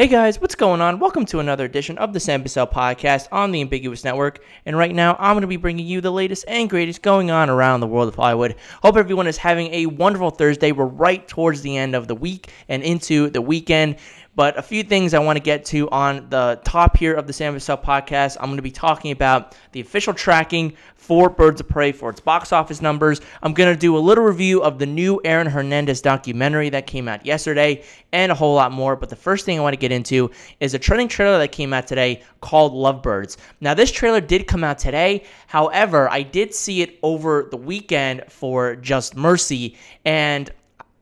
[0.00, 0.98] Hey guys, what's going on?
[0.98, 4.42] Welcome to another edition of the Sam Bussell podcast on the Ambiguous Network.
[4.64, 7.50] And right now, I'm going to be bringing you the latest and greatest going on
[7.50, 8.56] around the world of Hollywood.
[8.82, 10.72] Hope everyone is having a wonderful Thursday.
[10.72, 13.96] We're right towards the end of the week and into the weekend.
[14.40, 17.32] But a few things I want to get to on the top here of the
[17.34, 18.38] Sam Bussell podcast.
[18.40, 22.20] I'm going to be talking about the official tracking for Birds of Prey for its
[22.20, 23.20] box office numbers.
[23.42, 27.06] I'm going to do a little review of the new Aaron Hernandez documentary that came
[27.06, 28.96] out yesterday and a whole lot more.
[28.96, 31.74] But the first thing I want to get into is a trending trailer that came
[31.74, 33.36] out today called Lovebirds.
[33.60, 35.24] Now, this trailer did come out today.
[35.48, 39.76] However, I did see it over the weekend for Just Mercy.
[40.06, 40.50] And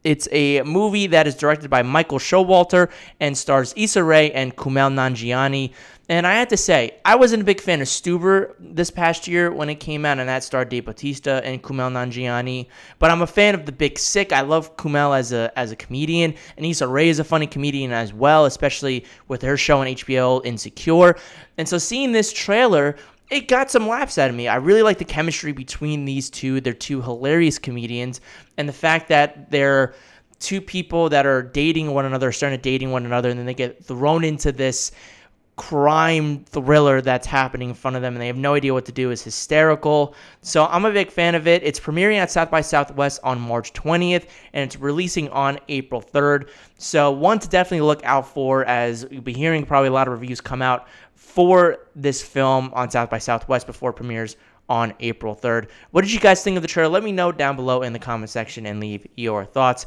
[0.05, 4.93] it's a movie that is directed by Michael Showalter and stars Issa Rae and Kumail
[4.93, 5.73] Nanjiani.
[6.11, 9.53] And I had to say, I wasn't a big fan of Stuber this past year
[9.53, 12.69] when it came out, and that starred Dave Bautista and Kumail Nanjiani.
[12.99, 14.33] But I'm a fan of The Big Sick.
[14.33, 17.93] I love Kumail as a as a comedian, and Issa Rae is a funny comedian
[17.93, 21.17] as well, especially with her show on HBO Insecure.
[21.59, 22.97] And so seeing this trailer,
[23.31, 24.49] it got some laughs out of me.
[24.49, 26.61] I really like the chemistry between these two.
[26.61, 28.21] They're two hilarious comedians,
[28.57, 29.95] and the fact that they're
[30.39, 33.55] two people that are dating one another, starting to dating one another, and then they
[33.55, 34.93] get thrown into this
[35.59, 38.93] crime thriller that's happening in front of them and they have no idea what to
[38.93, 40.15] do is hysterical.
[40.41, 41.65] So I'm a big fan of it.
[41.65, 46.49] It's premiering at South by Southwest on March 20th and it's releasing on April 3rd.
[46.79, 50.13] So one to definitely look out for as you'll be hearing probably a lot of
[50.13, 54.37] reviews come out for this film on South by Southwest before premieres
[54.69, 55.69] on April 3rd.
[55.91, 56.93] What did you guys think of the trailer?
[56.93, 59.87] Let me know down below in the comment section and leave your thoughts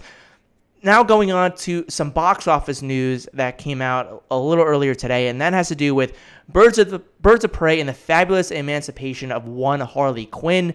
[0.83, 5.27] now going on to some box office news that came out a little earlier today,
[5.27, 6.17] and that has to do with
[6.49, 10.73] Birds of the Birds of Prey and the Fabulous Emancipation of One Harley Quinn.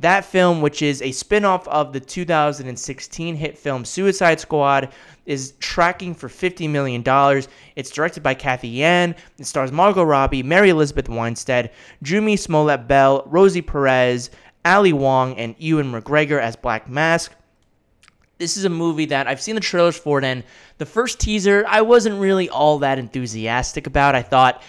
[0.00, 4.92] That film, which is a spin-off of the 2016 hit film Suicide Squad,
[5.24, 7.04] is tracking for $50 million.
[7.76, 9.14] It's directed by Cathy Yan.
[9.38, 11.70] It stars Margot Robbie, Mary Elizabeth Winstead,
[12.02, 14.30] Jurnee Smollett Bell, Rosie Perez,
[14.64, 17.32] Ali Wong, and Ewan McGregor as Black Mask
[18.44, 20.44] this is a movie that I've seen the trailers for it, and
[20.76, 24.14] the first teaser I wasn't really all that enthusiastic about.
[24.14, 24.62] I thought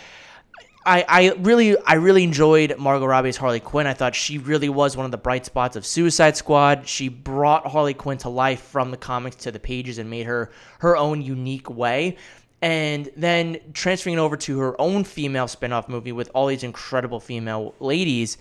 [0.86, 3.86] I, I really I really enjoyed Margot Robbie's Harley Quinn.
[3.86, 6.88] I thought she really was one of the bright spots of Suicide Squad.
[6.88, 10.52] She brought Harley Quinn to life from the comics to the pages and made her
[10.80, 12.16] her own unique way.
[12.62, 17.20] And then transferring it over to her own female spin-off movie with all these incredible
[17.20, 18.38] female ladies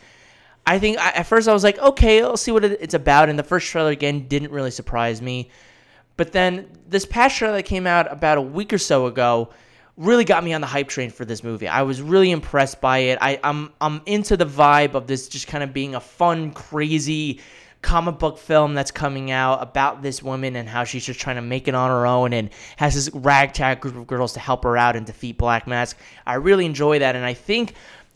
[0.66, 3.28] I think I, at first I was like, okay, I'll see what it's about.
[3.28, 5.50] And the first trailer again didn't really surprise me,
[6.16, 9.50] but then this past trailer that came out about a week or so ago
[9.96, 11.68] really got me on the hype train for this movie.
[11.68, 13.18] I was really impressed by it.
[13.20, 17.40] I, I'm I'm into the vibe of this just kind of being a fun, crazy
[17.82, 21.42] comic book film that's coming out about this woman and how she's just trying to
[21.42, 24.76] make it on her own and has this ragtag group of girls to help her
[24.76, 25.96] out and defeat Black Mask.
[26.26, 27.74] I really enjoy that, and I think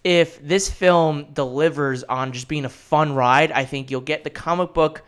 [0.08, 4.30] if this film delivers on just being a fun ride, I think you'll get the
[4.30, 5.04] comic book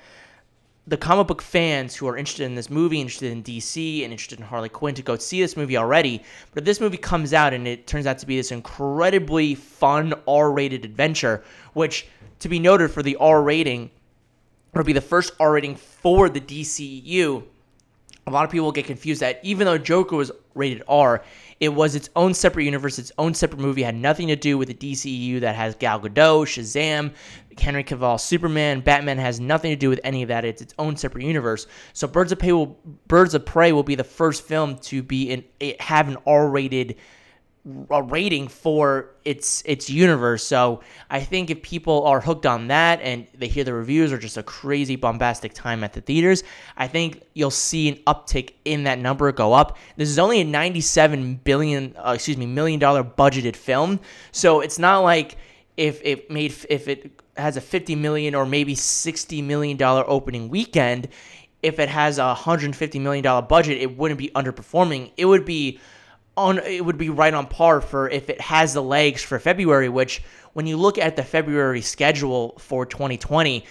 [0.87, 4.41] the comic book fans who are interested in this movie, interested in DC, and interested
[4.41, 6.23] in Harley Quinn to go see this movie already.
[6.53, 10.13] But if this movie comes out and it turns out to be this incredibly fun
[10.27, 11.45] R-rated adventure,
[11.75, 12.09] which
[12.41, 13.91] to be noted for the R rating,
[14.75, 17.45] it'll be the first R rating for the DCEU.
[18.27, 21.25] A lot of people get confused that even though Joker was rated R,
[21.59, 24.69] it was its own separate universe, its own separate movie, had nothing to do with
[24.69, 27.13] the DCEU that has Gal Gadot, Shazam,
[27.59, 30.45] Henry Cavill, Superman, Batman has nothing to do with any of that.
[30.45, 31.67] It's its own separate universe.
[31.93, 32.79] So Birds of Prey will
[33.09, 35.45] Birds of Prey will be the first film to be in
[35.81, 36.97] have an R-rated
[37.91, 40.43] a rating for its its universe.
[40.43, 44.19] So I think if people are hooked on that and they hear the reviews or
[44.19, 46.43] just a crazy bombastic time at the theaters,
[46.77, 49.77] I think you'll see an uptick in that number go up.
[49.97, 54.01] This is only a 97 billion, uh, excuse me, million dollar budgeted film,
[54.33, 55.37] so it's not like
[55.77, 60.49] if it made if it has a 50 million or maybe 60 million dollar opening
[60.49, 61.09] weekend,
[61.63, 65.13] if it has a 150 million dollar budget, it wouldn't be underperforming.
[65.19, 65.79] It would be
[66.37, 69.89] on it would be right on par for if it has the legs for February,
[69.89, 70.23] which
[70.53, 73.65] when you look at the February schedule for 2020,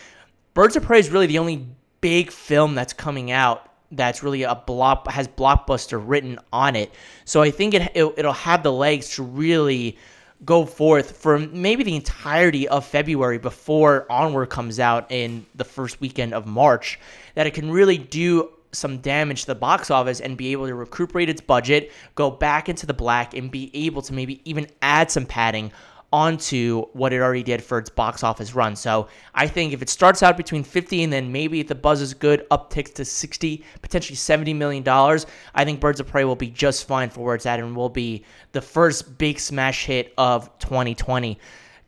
[0.54, 1.66] Birds of Prey is really the only
[2.02, 6.94] big film that's coming out that's really a block has blockbuster written on it.
[7.26, 9.98] So I think it, it it'll have the legs to really
[10.46, 16.00] go forth for maybe the entirety of February before Onward comes out in the first
[16.00, 17.00] weekend of March
[17.36, 20.76] that it can really do some damage to the box office and be able to
[20.76, 25.10] recuperate its budget, go back into the black, and be able to maybe even add
[25.10, 25.72] some padding
[26.12, 28.76] onto what it already did for its box office run.
[28.76, 32.02] So I think if it starts out between 50 and then maybe if the buzz
[32.02, 36.36] is good, upticks to 60, potentially 70 million dollars, I think Birds of Prey will
[36.36, 40.14] be just fine for where it's at and will be the first big smash hit
[40.18, 41.38] of 2020.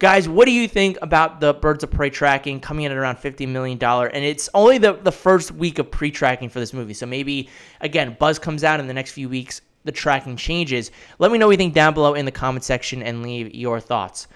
[0.01, 3.17] Guys, what do you think about the Birds of Prey tracking coming in at around
[3.17, 3.77] $50 million?
[3.83, 6.95] And it's only the, the first week of pre tracking for this movie.
[6.95, 7.49] So maybe,
[7.81, 10.89] again, Buzz comes out in the next few weeks the tracking changes.
[11.19, 13.79] Let me know what you think down below in the comment section and leave your
[13.79, 14.27] thoughts.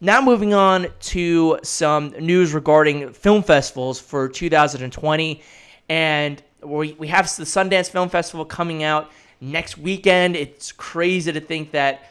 [0.00, 5.40] Now, moving on to some news regarding film festivals for 2020.
[5.88, 10.34] And we, we have the Sundance Film Festival coming out next weekend.
[10.34, 12.08] It's crazy to think that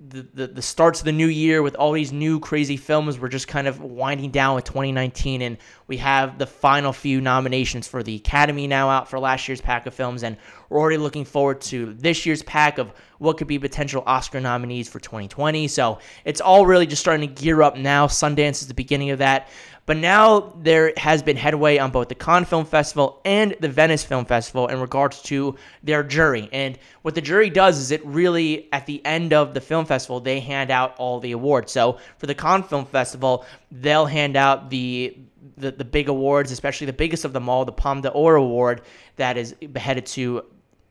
[0.00, 3.18] the, the, the starts of the new year with all these new crazy films.
[3.18, 5.58] We're just kind of winding down with 2019, and
[5.88, 9.86] we have the final few nominations for the Academy now out for last year's pack
[9.86, 10.36] of films, and
[10.68, 14.88] we're already looking forward to this year's pack of what could be potential Oscar nominees
[14.88, 15.66] for 2020.
[15.66, 18.06] So it's all really just starting to gear up now.
[18.06, 19.48] Sundance is the beginning of that.
[19.88, 24.04] But now there has been headway on both the Cannes Film Festival and the Venice
[24.04, 26.50] Film Festival in regards to their jury.
[26.52, 30.20] And what the jury does is it really, at the end of the film festival,
[30.20, 31.72] they hand out all the awards.
[31.72, 35.16] So for the Cannes Film Festival, they'll hand out the
[35.56, 38.82] the, the big awards, especially the biggest of them all, the Palme d'Or Award
[39.16, 40.44] that is headed to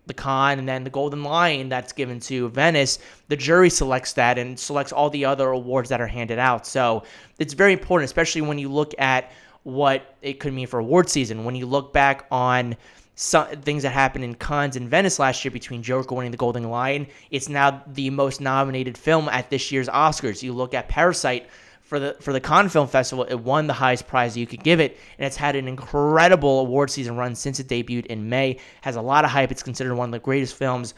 [0.08, 4.38] the Cannes and then the Golden Lion that's given to Venice, the jury selects that
[4.38, 6.66] and selects all the other awards that are handed out.
[6.66, 7.04] So
[7.40, 9.32] it's very important, especially when you look at
[9.64, 11.44] what it could mean for award season.
[11.44, 12.76] When you look back on
[13.16, 16.70] some things that happened in Cannes and Venice last year between Joker winning the Golden
[16.70, 20.42] Lion, it's now the most nominated film at this year's Oscars.
[20.42, 21.50] You look at Parasite
[21.88, 24.82] for the for the Cannes Film Festival, it won the highest prize you could give
[24.82, 28.60] it, and it's had an incredible award season run since it debuted in May.
[28.82, 29.52] Has a lot of hype.
[29.52, 30.94] It's considered one of the greatest films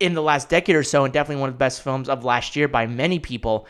[0.00, 2.56] in the last decade or so, and definitely one of the best films of last
[2.56, 3.68] year by many people.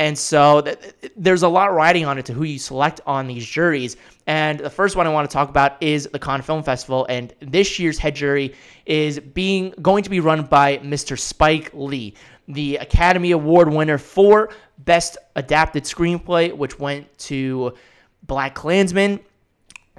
[0.00, 3.46] And so th- there's a lot riding on it to who you select on these
[3.46, 3.96] juries.
[4.26, 7.06] And the first one I want to talk about is the Cannes Film Festival.
[7.08, 8.54] And this year's head jury
[8.86, 11.16] is being going to be run by Mr.
[11.16, 12.14] Spike Lee,
[12.48, 14.50] the Academy Award winner for
[14.84, 17.74] Best Adapted Screenplay, which went to
[18.22, 19.20] Black Klansman.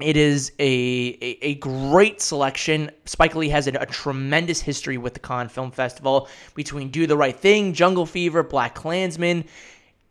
[0.01, 2.89] It is a, a, a, great selection.
[3.06, 7.15] Spike Lee has a, a, tremendous history with the Cannes Film Festival between Do the
[7.15, 9.45] Right Thing, Jungle Fever, Black Klansman.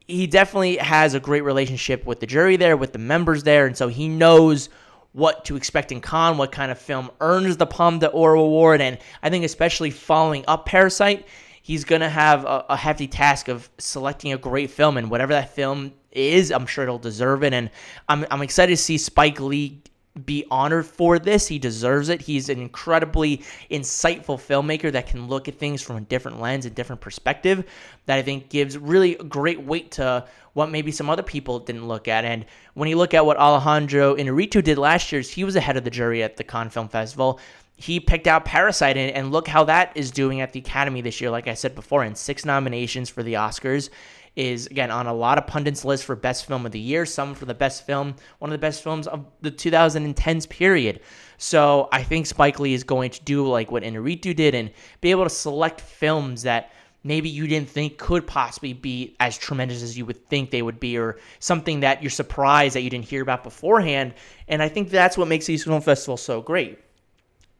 [0.06, 3.76] He definitely has a great relationship with the jury there, with the members there, and
[3.76, 4.68] so he knows
[5.12, 8.98] what to expect in Cannes, what kind of film earns the Palme d'Or award, and
[9.22, 11.26] I think especially following up Parasite,
[11.62, 15.32] he's going to have a, a, hefty task of selecting a great film, and whatever
[15.32, 17.54] that film is, I'm sure it'll deserve it.
[17.54, 17.70] And
[18.08, 19.80] I'm, I'm excited to see Spike Lee
[20.26, 21.46] be honored for this.
[21.46, 22.20] He deserves it.
[22.20, 23.38] He's an incredibly
[23.70, 27.64] insightful filmmaker that can look at things from a different lens, a different perspective
[28.06, 32.08] that I think gives really great weight to what maybe some other people didn't look
[32.08, 32.24] at.
[32.24, 32.44] And
[32.74, 35.90] when you look at what Alejandro Inarritu did last year, he was ahead of the
[35.90, 37.40] jury at the Cannes Film Festival
[37.82, 41.20] he picked out Parasite, and, and look how that is doing at the Academy this
[41.20, 41.30] year.
[41.30, 43.90] Like I said before, in six nominations for the Oscars,
[44.34, 47.34] is again on a lot of pundits' lists for best film of the year, some
[47.34, 51.00] for the best film, one of the best films of the 2010s period.
[51.38, 54.70] So I think Spike Lee is going to do like what Inarritu did and
[55.00, 56.72] be able to select films that
[57.04, 60.78] maybe you didn't think could possibly be as tremendous as you would think they would
[60.78, 64.14] be, or something that you're surprised that you didn't hear about beforehand.
[64.48, 66.78] And I think that's what makes these film festivals so great.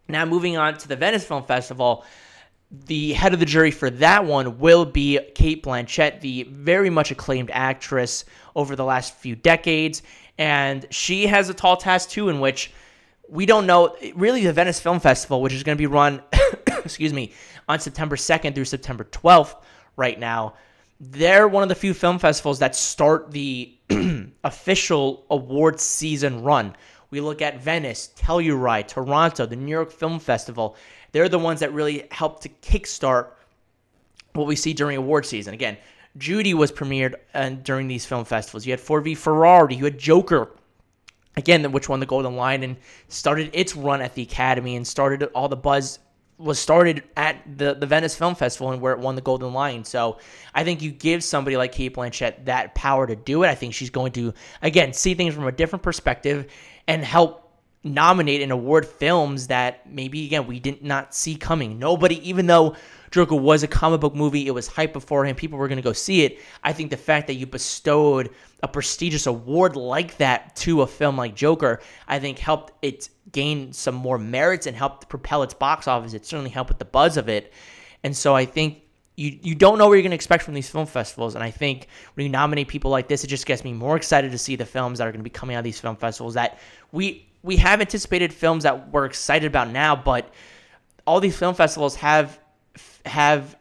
[0.08, 2.04] Now, moving on to the Venice Film Festival,
[2.72, 7.10] the head of the jury for that one will be Cate Blanchett, the very much
[7.10, 8.24] acclaimed actress
[8.56, 10.02] over the last few decades.
[10.38, 12.72] And she has a tall task, too, in which
[13.29, 16.22] we don't know really the Venice Film Festival, which is going to be run,
[16.84, 17.32] excuse me,
[17.69, 19.56] on September 2nd through September 12th
[19.96, 20.55] right now.
[20.98, 23.74] They're one of the few film festivals that start the
[24.44, 26.74] official awards season run.
[27.12, 30.76] We look at Venice, Telluride, Toronto, the New York Film Festival.
[31.12, 33.28] They're the ones that really help to kickstart
[34.32, 35.52] what we see during award season.
[35.52, 35.76] Again,
[36.16, 38.64] Judy was premiered uh, during these film festivals.
[38.64, 40.52] You had Ford v Ferrari, you had Joker,
[41.36, 42.76] again, which won the Golden Lion and
[43.08, 45.98] started its run at the Academy and started all the buzz
[46.38, 49.84] was started at the, the Venice Film Festival and where it won the Golden Lion.
[49.84, 50.19] So
[50.54, 53.48] I think you give somebody like Cate Blanchett that power to do it.
[53.48, 56.50] I think she's going to, again, see things from a different perspective
[56.89, 57.43] and help
[57.84, 61.79] nominate and award films that maybe again we did not see coming.
[61.79, 62.77] Nobody, even though
[63.10, 65.93] Joker was a comic book movie, it was hype beforehand, people were going to go
[65.93, 66.41] see it.
[66.62, 68.31] I think the fact that you bestowed
[68.62, 73.72] a prestigious award like that to a film like Joker, I think helped it gain
[73.72, 76.15] some more merits and helped propel its box office.
[76.15, 77.53] It certainly helped with the buzz of it.
[78.05, 78.81] And so I think
[79.16, 81.34] you you don't know what you're going to expect from these film festivals.
[81.34, 84.31] And I think when you nominate people like this, it just gets me more excited
[84.32, 86.34] to see the films that are going to be coming out of these film festivals
[86.34, 86.58] that
[86.92, 90.32] we we have anticipated films that we're excited about now, but
[91.06, 92.38] all these film festivals have
[93.04, 93.56] have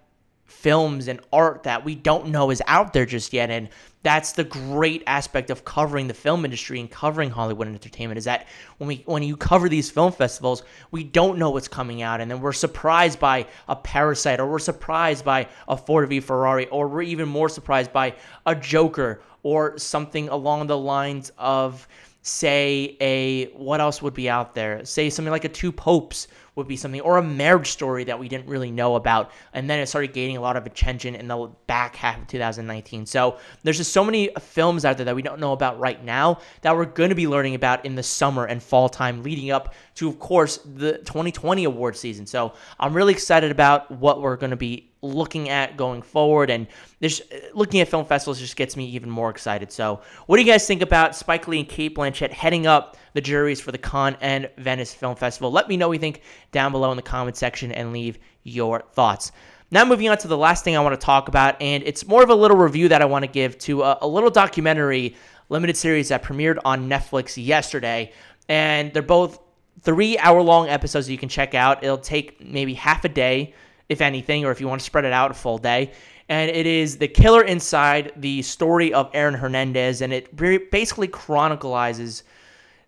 [0.62, 3.68] films and art that we don't know is out there just yet and
[4.04, 8.48] that's the great aspect of covering the film industry and covering Hollywood entertainment is that
[8.78, 12.30] when we when you cover these film festivals, we don't know what's coming out, and
[12.30, 16.88] then we're surprised by a Parasite, or we're surprised by a Ford v Ferrari, or
[16.88, 18.16] we're even more surprised by
[18.46, 21.88] a Joker, or something along the lines of
[22.24, 24.84] say a what else would be out there?
[24.84, 28.28] Say something like a Two Popes would be something, or a marriage story that we
[28.28, 29.32] didn't really know about.
[29.54, 33.06] And then it started gaining a lot of attention in the back half of 2019.
[33.06, 36.40] So there's just so many films out there that we don't know about right now
[36.62, 39.74] that we're going to be learning about in the summer and fall time leading up
[39.96, 42.26] to, of course, the 2020 award season.
[42.26, 46.50] So I'm really excited about what we're going to be looking at going forward.
[46.50, 46.68] And
[47.00, 47.22] this
[47.54, 49.72] looking at film festivals just gets me even more excited.
[49.72, 53.22] So, what do you guys think about Spike Lee and Cate Blanchett heading up the
[53.22, 55.52] juries for the Cannes and Venice Film Festival?
[55.52, 58.84] Let me know what you think down below in the comment section and leave your
[58.94, 59.32] thoughts.
[59.74, 62.24] Now, moving on to the last thing I want to talk about, and it's more
[62.24, 65.16] of a little review that I want to give to a, a little documentary
[65.48, 68.12] limited series that premiered on Netflix yesterday.
[68.50, 69.40] And they're both
[69.82, 71.84] three hour long episodes that you can check out.
[71.84, 73.54] It'll take maybe half a day
[73.88, 75.92] if anything, or if you want to spread it out a full day.
[76.30, 80.34] And it is The Killer Inside, the story of Aaron Hernandez, and it
[80.72, 82.24] basically chronicles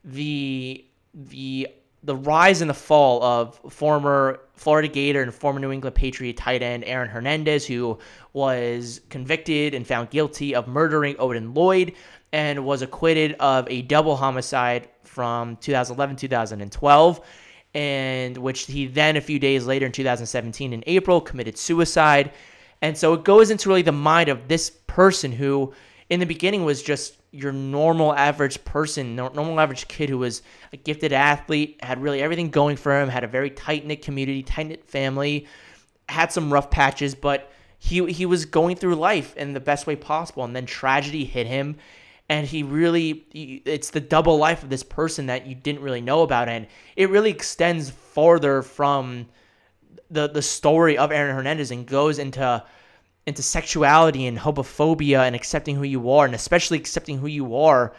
[0.04, 1.68] the the
[2.04, 6.62] the rise and the fall of former Florida Gator and former New England Patriot tight
[6.62, 7.98] end Aaron Hernandez, who
[8.34, 11.94] was convicted and found guilty of murdering Odin Lloyd
[12.34, 17.22] and was acquitted of a double homicide from 2011 2012
[17.76, 22.32] and which he then a few days later in 2017 in April committed suicide.
[22.82, 25.74] And so it goes into really the mind of this person who
[26.14, 30.78] in the beginning was just your normal average person, normal average kid who was a
[30.78, 34.68] gifted athlete, had really everything going for him, had a very tight knit community, tight
[34.68, 35.48] knit family,
[36.08, 39.96] had some rough patches, but he he was going through life in the best way
[39.96, 41.78] possible, and then tragedy hit him,
[42.30, 46.22] and he really it's the double life of this person that you didn't really know
[46.22, 49.26] about and it really extends farther from
[50.12, 52.64] the the story of Aaron Hernandez and goes into
[53.26, 57.94] into sexuality and homophobia and accepting who you are and especially accepting who you are.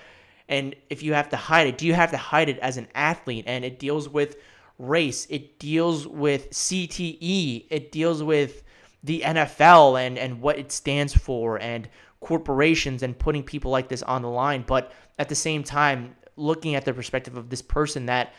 [0.48, 2.88] And if you have to hide it do you have to hide it as an
[2.94, 3.44] athlete?
[3.46, 4.36] And it deals with
[4.78, 5.26] race.
[5.30, 8.62] It deals with CTE it deals with
[9.02, 11.88] the NFL and and what it stands for and
[12.24, 16.74] corporations and putting people like this on the line, but at the same time, looking
[16.74, 18.32] at the perspective of this person that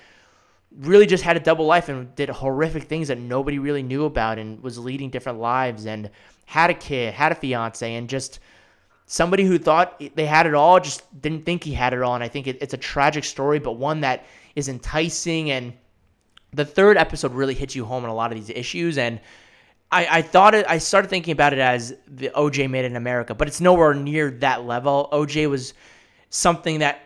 [0.79, 4.38] really just had a double life and did horrific things that nobody really knew about
[4.38, 6.10] and was leading different lives and
[6.46, 8.39] had a kid, had a fiance, and just
[9.05, 12.15] somebody who thought they had it all just didn't think he had it all.
[12.15, 15.51] And I think it, it's a tragic story, but one that is enticing.
[15.51, 15.74] And
[16.53, 18.98] the third episode really hits you home on a lot of these issues.
[18.98, 19.20] And
[19.91, 20.65] I, I thought it.
[20.67, 24.32] I started thinking about it as the OJ made in America, but it's nowhere near
[24.32, 25.08] that level.
[25.13, 25.74] OJ was
[26.29, 27.00] something that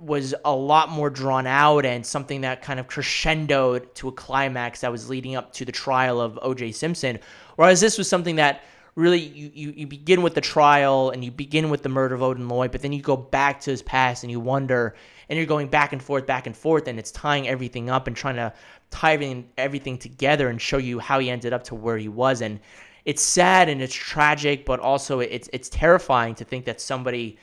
[0.00, 4.80] was a lot more drawn out and something that kind of crescendoed to a climax
[4.80, 7.18] that was leading up to the trial of OJ Simpson.
[7.56, 8.62] Whereas this was something that
[8.94, 12.22] really you, you, you begin with the trial and you begin with the murder of
[12.22, 14.94] Odin Lloyd, but then you go back to his past and you wonder
[15.28, 18.16] and you're going back and forth, back and forth, and it's tying everything up and
[18.16, 18.52] trying to
[18.90, 22.40] tie everything together and show you how he ended up to where he was.
[22.40, 22.58] And
[23.04, 27.38] it's sad and it's tragic, but also it's it's terrifying to think that somebody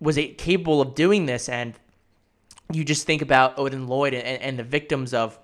[0.00, 1.48] was it capable of doing this.
[1.48, 1.74] And
[2.72, 5.38] you just think about Odin Lloyd and, and the victims of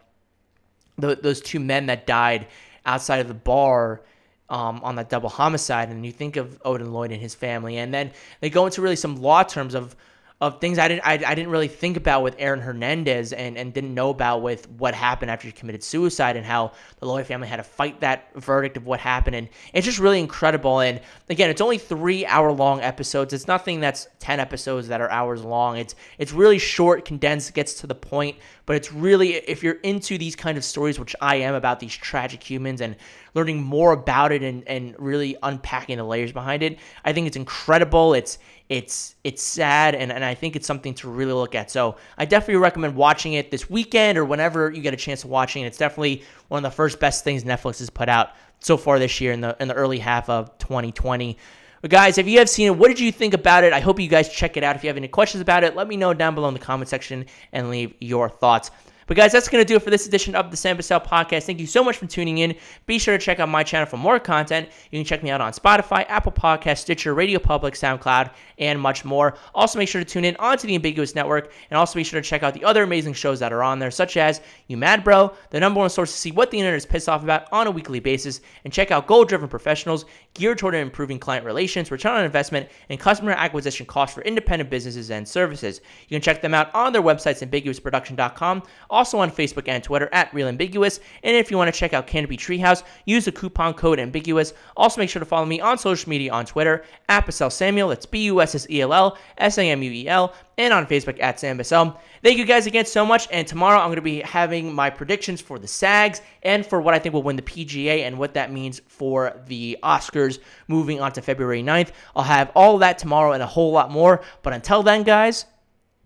[0.99, 2.47] the, those two men that died
[2.87, 4.03] outside of the bar.
[4.49, 7.95] Um, on that double homicide, and you think of Odin Lloyd and his family, and
[7.95, 9.95] then they go into really some law terms of
[10.41, 13.75] of things I didn't I, I didn't really think about with Aaron Hernandez and, and
[13.75, 17.47] didn't know about with what happened after he committed suicide and how the Lloyd family
[17.47, 19.37] had to fight that verdict of what happened.
[19.37, 20.81] And it's just really incredible.
[20.81, 23.35] And again it's only three hour long episodes.
[23.35, 25.77] It's nothing that's 10 episodes that are hours long.
[25.77, 30.17] It's it's really short condensed gets to the point but it's really if you're into
[30.17, 32.97] these kind of stories which I am about these tragic humans and
[33.35, 37.37] learning more about it and, and really unpacking the layers behind it I think it's
[37.37, 38.15] incredible.
[38.15, 38.39] It's
[38.71, 41.71] it's it's sad and, and I think it's something to really look at.
[41.73, 45.29] So I definitely recommend watching it this weekend or whenever you get a chance to
[45.29, 45.67] watching it.
[45.67, 49.21] It's definitely one of the first best things Netflix has put out so far this
[49.21, 51.37] year in the in the early half of 2020.
[51.83, 53.73] But guys, if you have seen it, what did you think about it?
[53.73, 54.77] I hope you guys check it out.
[54.77, 56.89] If you have any questions about it, let me know down below in the comment
[56.89, 58.71] section and leave your thoughts.
[59.11, 61.43] But guys, that's going to do it for this edition of the Sam Bussell podcast.
[61.43, 62.55] Thank you so much for tuning in.
[62.87, 64.69] Be sure to check out my channel for more content.
[64.93, 69.05] You can check me out on Spotify, Apple Podcast, Stitcher, Radio Public, SoundCloud, and much
[69.05, 69.37] more.
[69.53, 72.29] Also, make sure to tune in onto the Ambiguous Network, and also be sure to
[72.29, 75.35] check out the other amazing shows that are on there, such as You Mad Bro,
[75.51, 77.71] the number one source to see what the internet is pissed off about on a
[77.73, 82.25] weekly basis, and check out Goal Driven Professionals, geared toward improving client relations, return on
[82.25, 85.81] investment, and customer acquisition costs for independent businesses and services.
[86.09, 90.33] You can check them out on their websites, ambiguousproduction.com, also on Facebook and Twitter at
[90.33, 91.01] Real Ambiguous.
[91.25, 94.55] And if you want to check out Canopy Treehouse, use the coupon code Ambiguous.
[94.77, 97.89] Also, make sure to follow me on social media on Twitter at Samuel.
[97.89, 100.75] That's B U S S E L L S A M U E L, and
[100.75, 101.97] on Facebook at Sam Bussell.
[102.23, 103.27] Thank you guys again so much.
[103.33, 106.93] And tomorrow I'm going to be having my predictions for the SAGs and for what
[106.93, 110.39] I think will win the PGA and what that means for the Oscars
[110.69, 111.93] moving on to February 9th.
[112.15, 114.23] I'll have all that tomorrow and a whole lot more.
[114.43, 115.47] But until then, guys,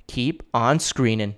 [0.07, 1.35] keep on screening.